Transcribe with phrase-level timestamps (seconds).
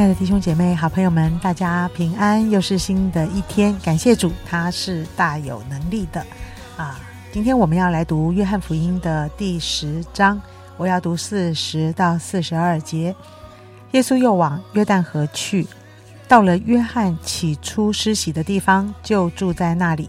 [0.00, 2.50] 亲爱的弟兄姐妹、好朋友们，大家平安！
[2.50, 6.24] 又是新的一天，感谢主，他是大有能力的
[6.74, 6.98] 啊！
[7.30, 10.40] 今天我们要来读约翰福音的第十章，
[10.78, 13.14] 我要读四十到四十二节。
[13.90, 15.66] 耶稣又往约旦河去，
[16.26, 20.08] 到了约翰起初施洗的地方，就住在那里。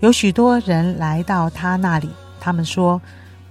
[0.00, 3.00] 有许多人来到他那里，他们说：“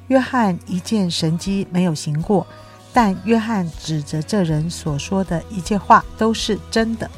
[0.10, 2.46] 约翰一件神迹没有行过。”
[2.94, 7.10] 但约翰指着这人所说的一切话都是真的，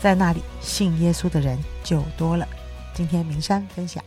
[0.00, 2.46] 在那里信耶稣的人就多了。
[2.94, 4.02] 今天明山分享，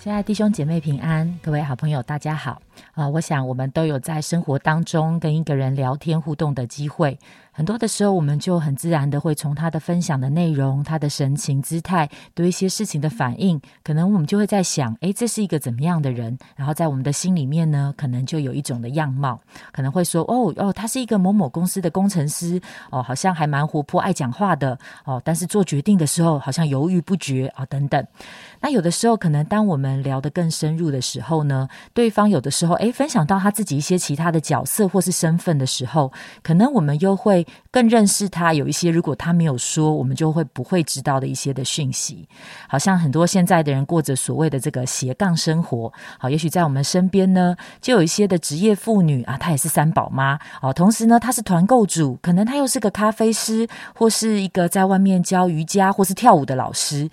[0.00, 3.08] 亲爱弟兄姐妹平安，各位好朋友大家好啊！
[3.08, 7.18] 我想我们都有在生活当中跟一个人聊天互动的机会。
[7.50, 16.38] 很多的时候，我们就很自然的会从他的分享的内容、他的神情、姿态，对一些事情的反应，可能我们就会在想：诶，这是一个怎么样的人？
[16.54, 19.40] 然后在我们的心里面呢，可能就有一种的样貌，
[19.72, 28.06] 可能会说：哦哦，他是一个某某公司的工程师，哦，好像还蛮活泼、爱讲话的，哦，但是做决定的时候好像犹豫不决啊，等等。
[28.60, 37.46] 那有的时候，可能当我们聊得更深入的时候呢，对方有的时候，诶，分享到他自己一些其他的角色或是身份的时候，可能我们又会。
[37.70, 42.26] 更认识他，有一些如果他没有说，我们就会不会知道的一些的讯息。
[42.66, 57.08] 好像很多现在的人过着所谓的这个斜杠生活，好，也许在我们身边呢，就有一些的职业妇女啊，她也是三宝妈哦，同时呢，她是团购主，可能她又是个咖啡师，或是一个在外面教瑜伽或是跳舞的老师。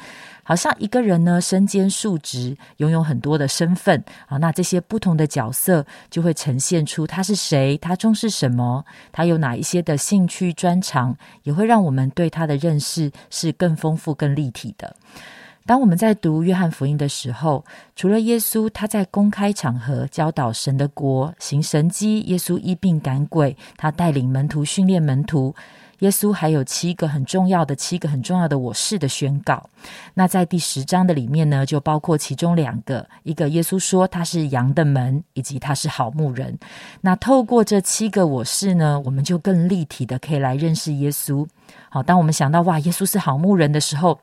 [0.48, 4.38] 好像一个人呢，身兼数职，拥有很多的身份啊。
[4.38, 14.96] 那这些不同的角色就会呈现出他是谁，他重视什么，他有哪一些的兴趣专长，也会让我们对他的认识是更丰富、更立体的。
[15.66, 25.56] 当我们在读约翰福音的时候，除了耶稣他在公开场合教导神的国、行神迹，耶稣医病赶鬼，他带领门徒训练门徒。
[26.00, 29.70] 耶稣还有七个很重要的七个很重要的我是的宣告。
[30.14, 36.58] 那在第十章的里面呢，就包括其中两个，一个耶稣说他是羊的门，以及他是好牧人。
[37.02, 41.48] 那透过这七个我是呢，我们就更立体的可以来认识耶稣。
[41.90, 44.20] 好，当我们想到哇，耶稣是好牧人的时候。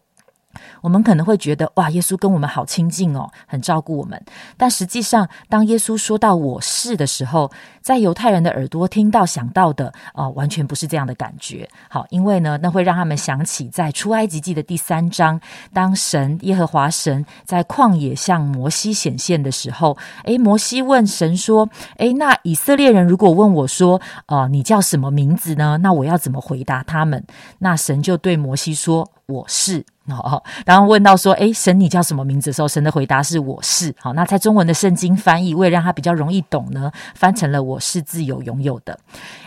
[0.82, 4.22] 我们可能会觉得哇，耶稣跟我们好亲近哦，很照顾我们。
[4.58, 7.50] 但实际上，当耶稣说到“我是”的时候，
[7.82, 11.68] 在犹太人的耳朵听到、想到的哦，完全不是这样的感觉。
[11.88, 15.40] 好，因为呢，那会让他们想起在出埃及记的第三章，
[15.72, 25.78] 当神耶和华神在旷野向摩西显现的时候，诶，摩西问神说：“诶，那以色列人如果问我说，哦，你叫什么名字呢？
[25.82, 27.24] 那我要怎么回答他们？”
[27.58, 33.94] 那神就对摩西说：“我是。”哦，然后问到说：“哎，神你叫什么名字？”的时候，神的回答是“我是”。
[34.00, 38.98] 好，那在中文的圣经翻译，为了让他比较容易懂呢，翻成了“我我是自由拥有的”。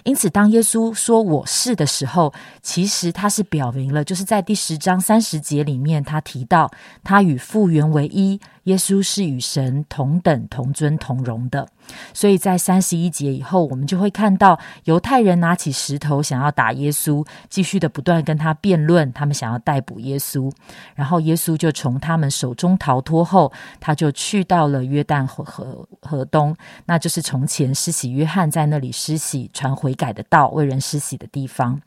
[0.04, 6.72] 因此，当耶稣说“我是”的时候，其实他是表明了，就是在第十章三十节里面，他提到
[7.04, 8.40] 他与复原为一。
[8.66, 11.68] 耶稣是与神同等、同尊、同荣的，
[12.14, 20.52] 所以在三十一节以后，我们就会看到犹太人拿起石头想要打耶稣，继续的不断跟他辩论，他们想要逮捕耶稣。
[20.96, 26.56] 然后耶稣就从他们手中逃脱后，他就去到了约旦河河河东，
[26.86, 31.80] 那就是从前施洗约翰在那里施洗、传悔改的道、为人施洗的地方。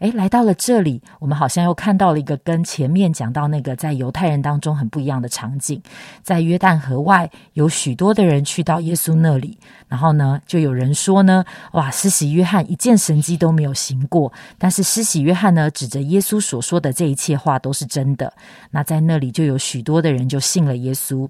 [0.00, 5.80] 诶，来到了这里，我们好像又看到了一个跟前面讲到那个在犹太人当中很不一样的场景。
[6.22, 9.58] 在约旦河外，有许多的人去到耶稣那里，
[9.88, 18.32] 然后呢，就有人说呢，哇，施洗约翰一件神迹都没有行过，但是施洗约翰呢，指着耶稣所说的这一切话都是真的。
[18.70, 21.28] 那在那里就有许多的人就信了耶稣。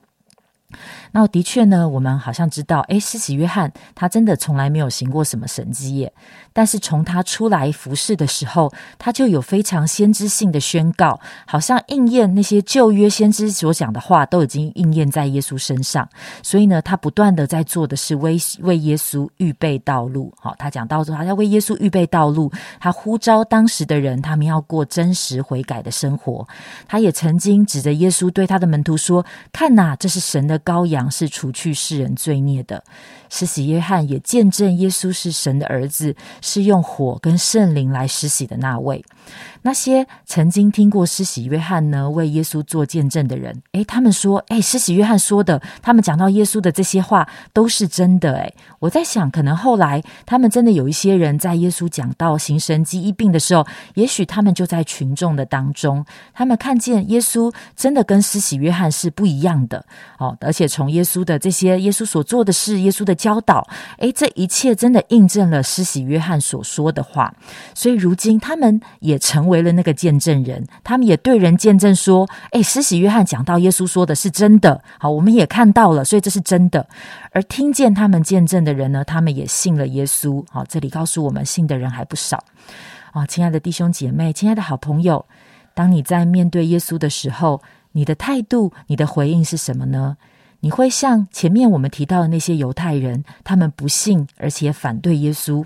[1.13, 6.13] 那的确呢，我们好像知道，诶，施洗约翰他真的从来没有行过什么神迹耶。
[6.53, 16.09] 但是从他出来服侍的时候，他就有非常先知性的宣告，好像应验那些旧约先知所讲的话，都已经应验在耶稣身上。
[16.43, 20.33] 所以呢，他不断的在做的是为为耶稣预备道路。
[20.41, 22.51] 好，他讲到说，他要为耶稣预备道路，
[22.81, 26.47] 他呼召当时的人，他们要过真实悔改的生活。
[26.89, 32.83] 他也曾经指着耶稣对他的门徒说：“看呐，这是神的羔羊，是除去世人罪孽的。”
[33.29, 36.15] 施洗约翰也见证耶稣是神的儿子。
[36.43, 39.05] 是用火跟圣灵来施洗的那位。
[39.63, 48.35] 那些曾经听过施洗约翰呢为耶稣做见证的人，诶，他们说，诶，施洗约翰说的，他们讲到耶稣的这些话都是真的。
[48.35, 56.05] 诶，我在想，可能后来他们真的有一些人在耶稣讲到行神迹医病的时候，也许他们就在群众的当中，
[56.35, 59.83] 他们看见耶稣真的跟施洗约翰是不一样的
[60.19, 63.65] 哦，而而且从耶稣的这些耶稣所做的事、耶稣的教导，
[63.99, 67.33] 诶，这一切真的印证了施洗约翰所说的话。
[67.73, 76.89] 所以如今他们也成为了那个见证人，他们也对人见证说：“诶，施洗约翰讲到耶稣说的是真的。”好，我们也看到了，所以这是真的。
[77.31, 80.45] 而听见他们见证的人呢，他们也信了耶稣。
[80.51, 82.43] 好，这里告诉我们，信的人还不少。
[83.13, 85.25] 啊，亲爱的弟兄姐妹，亲爱的好朋友，
[85.75, 87.63] 当你在面对耶稣的时候，
[87.93, 90.17] 你的态度、你的回应是什么呢？
[90.61, 95.65] 你会像前面我们提到的那些犹太人，他们不信而且反对耶稣，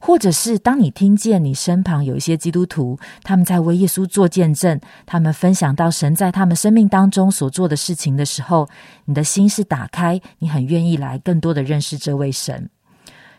[0.00, 8.68] 或者是当你听见你身旁有一些基督徒，他们在为耶稣做见证，他们分享到神在他们生命当中所做的事情的时候，
[9.06, 12.70] 你的心是打开，你很愿意来更多的认识这位神。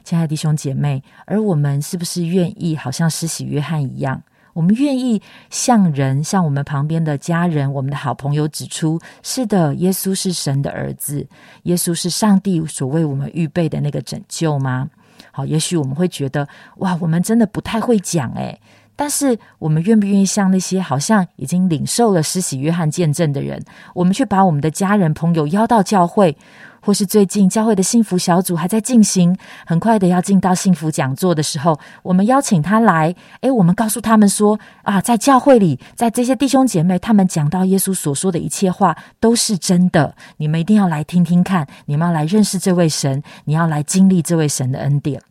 [0.04, 4.22] 亲爱的弟兄姐妹，而我们是不是愿意，好像施洗约翰一样，
[4.54, 11.28] 我们愿意向人、向我们旁边的家人、我们的好朋友指出：是的，耶稣是神的儿子，
[11.64, 14.90] 耶稣是上帝所为我们预备的那个拯救吗？
[15.32, 16.48] 好，也许我们会觉得，
[16.78, 18.60] 哇，我们真的不太会讲，诶。
[18.96, 23.64] 但是我们愿不愿意向那些好像已经领受了施洗约翰见证的人，
[23.94, 26.36] 我们去把我们的家人、朋友邀到教会？
[26.82, 29.36] 或是最近教会的幸福小组还在进行，
[29.66, 33.16] 很快的要进到幸福讲座的时候，我们邀请他来。
[33.42, 45.22] 诶，我们告诉他们说啊，在教会里，在这些弟兄姐妹，他们讲到耶稣所说的一切话都是真的，你们一定要来听听看，你们要来认识这位神，你要来经历这位神的恩典。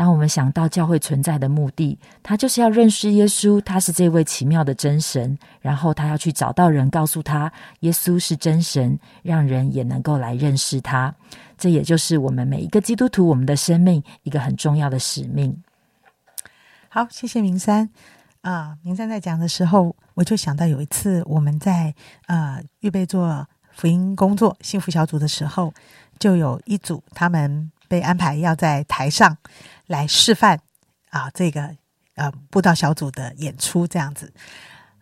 [0.00, 11.14] 当我们想到教会存在的目的，他就是要认识耶稣，他是这位奇妙的真神，然后他要去找到人，告诉他耶稣是真神，让人也能够来认识他。
[11.58, 15.54] 这也就是我们每一个基督徒，我们的生命一个很重要的使命。
[16.88, 17.90] 好，谢谢明山
[18.40, 21.94] 啊，明山在讲的时候，我就想到有一次我们在
[22.26, 25.74] 呃预备做福音工作幸福小组的时候，
[26.18, 29.36] 就有一组他们被安排要在台上。
[29.90, 30.60] 来示范
[31.10, 31.76] 啊，这个
[32.14, 34.32] 呃，布道小组的演出这样子，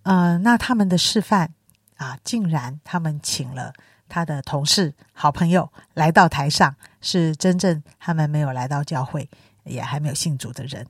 [0.02, 1.52] 呃，那他们的示范
[1.98, 3.74] 啊，竟然他们请了
[4.08, 9.28] 他的同事、好朋友来到台上，是真正他们没有来到教会，
[9.64, 10.86] 也还没有信主的人。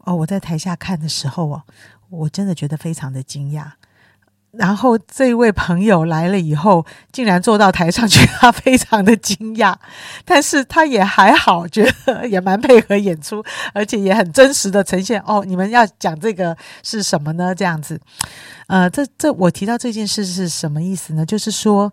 [0.00, 1.62] 哦，我在台下看的时候哦，
[2.10, 3.72] 我真的觉得非常的惊讶。
[4.56, 9.74] 然后这位朋友来了以后，竟然坐到台上去，他非常的惊讶，
[10.24, 15.20] 但是他也还好，觉得也蛮配合演出，而且也很真实的呈现。
[15.26, 17.54] 哦，你们要讲这个是什么呢？
[17.54, 18.00] 这样子，
[18.68, 21.26] 呃，这这我提到这件事是什么意思呢？
[21.26, 21.92] 就是说，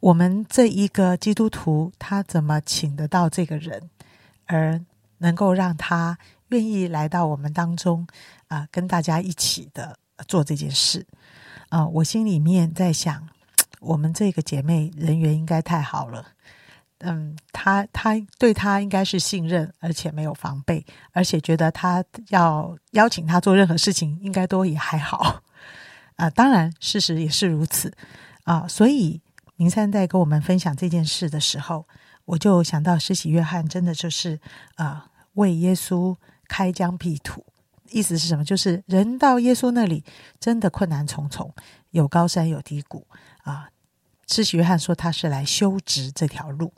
[0.00, 3.88] 我们这一个基督徒，他怎么请得到这个人，
[4.46, 4.78] 而
[5.18, 6.18] 能够让他
[6.48, 8.06] 愿意来到我们当中
[8.48, 9.96] 啊，跟大家一起的
[10.26, 11.06] 做这件事。
[11.68, 13.28] 啊，我心里面在想，
[13.80, 16.28] 我们这个姐妹人缘应该太好了。
[17.00, 25.42] 嗯，她她对她应该是信任，而且没有防备，而且觉得她要邀请她做任何事情，应该都也还好。
[26.16, 27.92] 啊，当然事实也是如此
[28.44, 28.66] 啊。
[28.66, 29.20] 所以
[29.56, 31.86] 明山在跟我们分享这件事的时候，
[32.24, 34.40] 我就想到施洗约翰真的就是
[34.74, 36.16] 啊，为耶稣
[36.48, 37.44] 开疆辟土。
[37.90, 38.44] 意思是什么？
[38.44, 40.04] 就是人到耶稣那里，
[40.38, 41.54] 真的困难重重，
[41.90, 43.06] 有高山有低谷
[43.42, 43.68] 啊。
[44.26, 46.72] 施洗约翰说他是来修直这条路。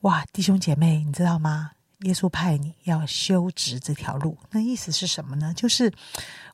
[0.00, 1.72] 哇，弟兄姐妹，你知道吗？
[2.00, 5.54] 耶稣派你要修直这条路，那意思是什么呢？
[5.54, 5.90] 就是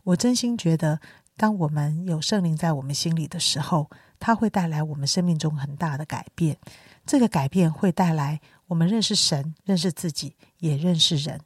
[0.05, 1.01] 我真心觉得，
[1.37, 6.57] 当我们有圣灵在我们心里的时候，他会带来我们生命中很大的改变。
[7.05, 11.41] 这个改变会带来我们认识神、认识自己，也认识人。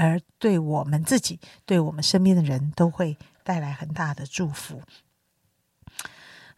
[0.00, 4.80] 而对我们自己，对我们身边的人都会带来很大的祝福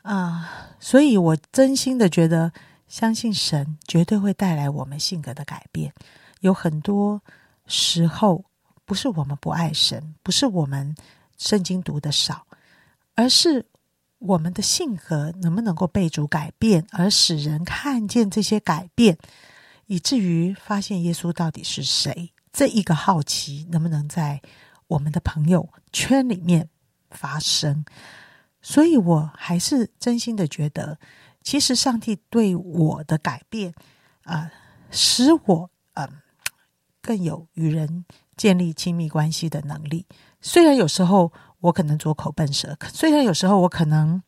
[0.03, 0.71] 啊！
[0.79, 2.53] 所以我真心的觉得，
[2.87, 5.93] 相信神绝对会带来我们性格的改变。
[6.39, 7.21] 有很多
[7.67, 8.45] 时候，
[8.85, 10.95] 不是我们不爱神，不是我们
[11.37, 12.47] 圣经读的少，
[13.17, 13.67] 而是
[14.21, 19.19] 我们的性格能不能够被主改变，而使人看见这些改变，
[19.87, 22.31] 以至于发现耶稣到底是谁。
[22.53, 24.43] 这一个好奇能不能在
[24.89, 26.69] 我们的朋友圈里面
[27.11, 27.85] 发生？
[28.61, 30.99] 所以我还是真心的觉得，
[31.43, 33.75] 其实上帝对我的改变
[34.25, 34.53] 啊，
[34.91, 36.09] 使我嗯
[37.01, 38.05] 更有与人
[38.37, 40.07] 建立亲密关系的能力。
[40.41, 44.23] 虽然有时候我可能拙口笨舌，虽然有时候我可能。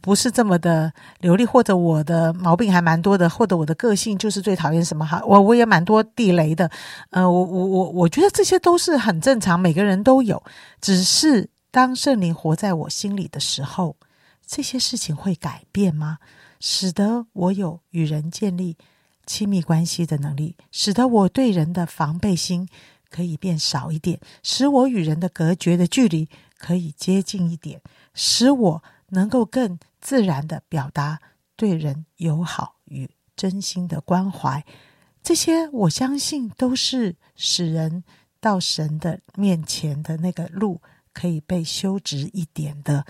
[0.00, 6.70] 不是这么的流利，或者我的毛病还蛮多的，或者我的个性就是最讨厌什么哈，我我也蛮多地雷的。
[7.10, 10.42] 呃，我我我我觉得这些都是很正常，每个人都有。
[10.80, 13.96] 只是当圣灵活在我心里的时候，
[14.46, 16.18] 这些事情会改变吗？
[16.60, 18.76] 使得我有与人建立
[19.26, 22.68] 亲密关系的能力，使得我对人的防备心
[23.10, 27.80] 可以变少一点，使我与人的隔绝的距离可以接近一点，
[28.14, 28.82] 使我
[29.14, 31.18] 能够更自然的表达
[31.56, 34.62] 对人友好与真心的关怀。
[35.22, 38.04] 这些我相信都是使人
[38.40, 40.82] 到神的面前的那个路
[41.14, 43.06] 可以被修直一点的。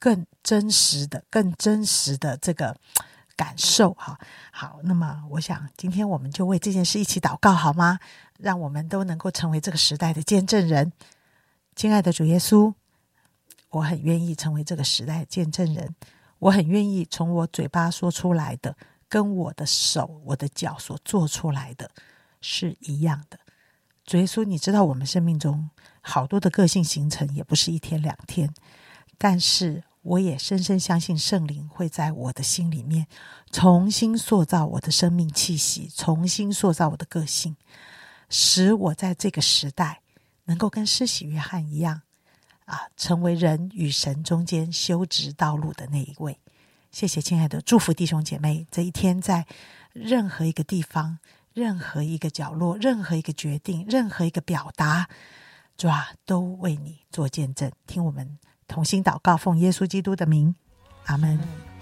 [0.00, 2.76] 更真实的、更真实的这个
[3.36, 4.18] 感受，哈，
[4.52, 4.78] 好。
[4.82, 7.98] 那么，我想今天我们就为这件事一起祷告，好吗？
[8.38, 10.92] 让我们都能够成为这个时代的见证人。
[11.74, 12.74] 亲爱的主耶稣，
[13.74, 15.94] 我很愿意成为这个时代见证人。
[16.38, 18.76] 我很愿意从我嘴巴说出来的，
[19.08, 21.90] 跟我的手、我的脚所做出来的
[22.40, 23.38] 是一样的。
[24.04, 28.52] 主耶稣，你知道我们生命中好多的个性形成也不是一天两天，
[29.18, 29.84] 但是。
[30.04, 33.06] 我也深深相信圣灵会在我的心里面
[33.50, 37.56] 重新塑造我的生命气息，重新塑造我的个性，
[38.28, 40.02] 使我在这个时代
[40.44, 42.02] 能够跟施洗约翰一样，
[42.64, 46.38] 啊，成为人与神中间修直道路的那一位。
[46.90, 49.46] 谢谢，亲爱的，祝福弟兄姐妹，这一天在
[49.92, 51.18] 任何一个地方、
[51.52, 55.08] 任何一个角落、任何一个决定、任何一个表达，
[55.76, 57.70] 主啊，都为你做见证。
[57.86, 58.38] 听我们。
[58.66, 60.54] 同心祷告，奉耶稣基督的名，
[61.04, 61.73] 阿门。